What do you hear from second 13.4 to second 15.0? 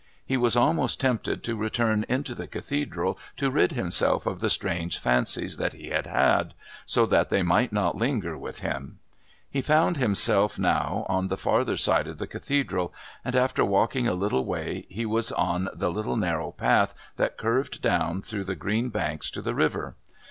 walking a little way